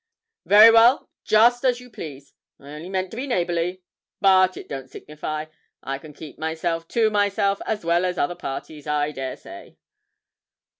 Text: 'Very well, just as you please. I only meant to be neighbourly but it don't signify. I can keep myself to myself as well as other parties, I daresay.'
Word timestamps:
'Very 0.45 0.71
well, 0.71 1.11
just 1.23 1.63
as 1.63 1.79
you 1.79 1.87
please. 1.87 2.33
I 2.59 2.71
only 2.73 2.89
meant 2.89 3.11
to 3.11 3.17
be 3.17 3.27
neighbourly 3.27 3.83
but 4.19 4.57
it 4.57 4.67
don't 4.67 4.89
signify. 4.89 5.45
I 5.83 5.99
can 5.99 6.11
keep 6.11 6.39
myself 6.39 6.87
to 6.87 7.11
myself 7.11 7.61
as 7.67 7.85
well 7.85 8.03
as 8.03 8.17
other 8.17 8.33
parties, 8.33 8.87
I 8.87 9.11
daresay.' 9.11 9.75